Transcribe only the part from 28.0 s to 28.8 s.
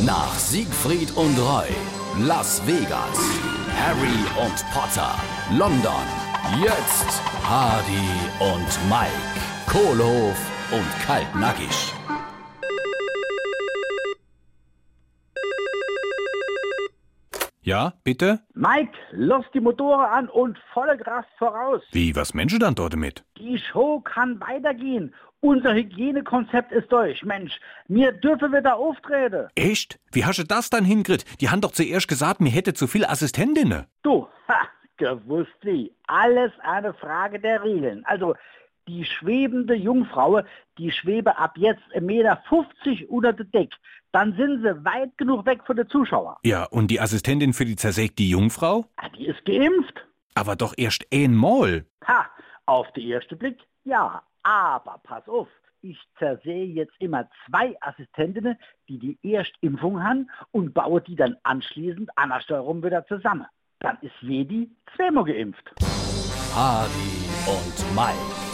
dürfen wir da